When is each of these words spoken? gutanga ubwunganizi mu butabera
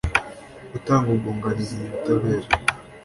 gutanga 0.71 1.07
ubwunganizi 1.13 1.73
mu 1.79 1.87
butabera 1.93 2.47